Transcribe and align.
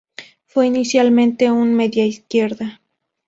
Fue 0.47 0.65
inicialmente 0.65 1.51
un 1.51 1.75
media-izquierda. 1.75 2.81